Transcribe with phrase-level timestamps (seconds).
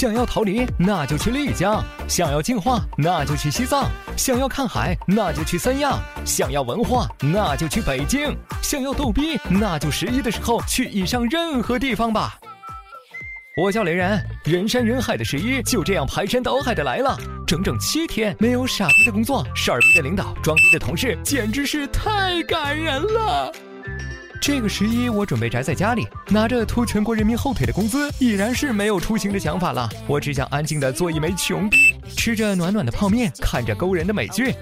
[0.00, 3.84] 想要逃离，那就去丽江；想要进化，那就去西藏；
[4.16, 8.32] 想要看海，那就去三亚；想要文化，那就去北京；
[8.62, 12.40] 想要逗逼，那就十一的时候去以上任何地方吧。
[13.62, 17.14] 我叫雷人，人山人海的十一就这样排山倒海的来了，
[17.46, 23.52] 整整七天，没有傻逼的工作，事儿逼的领导，装逼的同事，简直是太感人了。
[24.40, 29.86] 这个十一，我准备宅在家里，拿着拖全国人民后腿的工资，已然是没有出行的想法了。
[30.06, 34.54] 我只想安静的做一枚穷逼，吃着暖暖的泡面，看着勾人的美剧。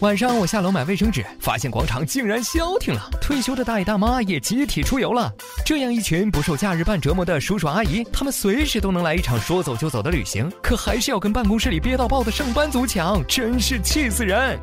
[0.00, 5.30] 晚上我下楼买卫生纸，发现广场竟然消停了，退休的大爷大妈也集体出游了。
[5.64, 14.58] 这样一群不受假日办折磨的叔叔阿姨，他们随时都能来一场说走就走的旅行，可还是要跟办公室里憋到爆的上班族抢，真是气死人！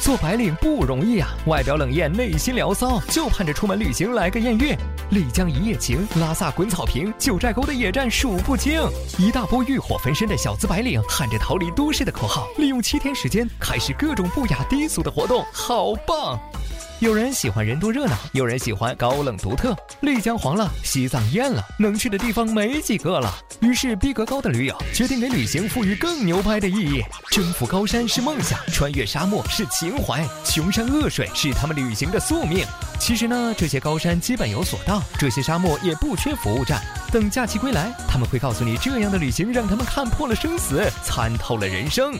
[0.00, 4.74] 做白领不容易啊，外表冷艳，内心聊骚，就盼着出门旅行来个艳遇。
[5.10, 8.80] 丽江一夜情，拉萨滚草坪，九寨沟的野战数不清。
[9.18, 16.40] 一大波欲火焚身的小资白领，喊着逃离都市的口号，利用七天时间开始各种不雅低俗的活动，好棒！
[17.00, 19.74] 有人喜欢人多热闹，有人喜欢高冷独特。
[20.00, 23.34] 丽江黄了，西藏艳了，能去的地方没几个了。
[23.62, 32.66] 于是逼格高的驴友决定给旅行赋予更牛掰的意义：征服高山是梦想，穿越沙漠是情怀，穷山恶水是他们旅行的宿命。
[32.98, 36.82] 其实呢，这些高山基本有所到，这些沙漠也不缺服务站。
[37.10, 42.12] 等假期归来，他们会告诉你，这样的旅行让他们看破了生死，参透了人生。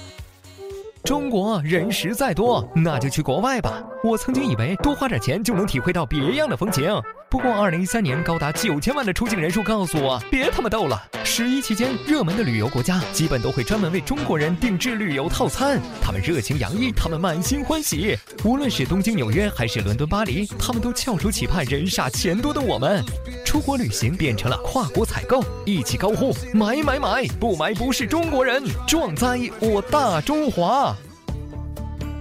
[1.02, 3.82] 中国人实在多，那就去国外吧。
[4.04, 6.84] 我曾经以为多花点钱就能体会到别样的风情。
[7.30, 11.00] 不过，二零一三年高达九千万的出境人数告诉我，别他妈逗了。
[11.22, 15.80] 十一期间，热门的旅游国家基本都会专门为中国人定制旅游套餐。
[16.02, 18.18] 他们热情洋溢，他们满心欢喜。
[18.44, 23.00] 无论是东京、纽约还是伦敦、巴黎，他们都翘首企盼人傻钱多的我们。
[23.44, 30.96] 出国旅行变成了跨国采购，一起高呼买买买，不买不是中国人，壮哉我大中华。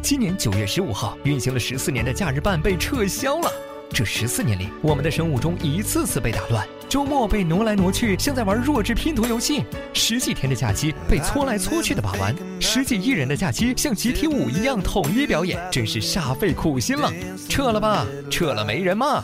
[0.03, 3.51] 今年九月十五号，运行了十四年的假日办被撤销了。
[3.99, 9.61] 这十四年里，我们的生物钟一次次被打乱，周末被挪来挪去，像在玩弱智拼图游戏；
[9.91, 17.11] 十几天的假期被搓来搓去的把玩，十几亿人的假期像集体舞一样统一表演，真是煞费苦心了。
[17.49, 19.21] 撤了吧，撤了没人骂。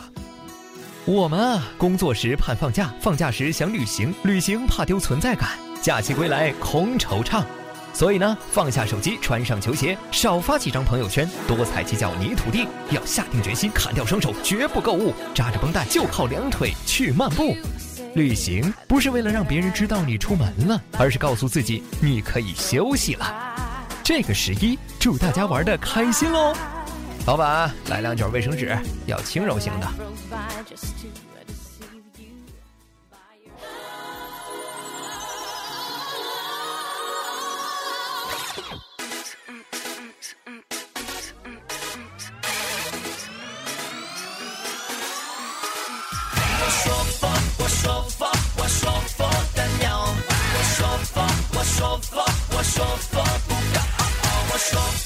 [1.06, 5.48] 我们啊，工作时盼放假，放假时想旅行，旅行怕丢存在感，
[5.80, 7.42] 假期归来空惆怅。
[7.96, 17.56] 所以呢，放下手机，穿上球鞋，少发几张朋友圈，多踩几脚泥土地，要下定决心砍掉双手，绝不购物，扎着绷带就靠两腿去漫步。
[18.14, 23.34] 旅行不是为了让别人知道你出门了，而是告诉自己你可以休息了。
[24.04, 26.54] 这个十一，祝大家玩的开心喽！
[27.26, 28.76] 老板，来两卷卫生纸，
[29.06, 29.88] 要轻柔型的。
[46.66, 50.00] 我说风，我说风，我说风的鸟。
[50.02, 53.80] 我说风，我说风，我说风不倒。
[54.52, 55.05] 我说。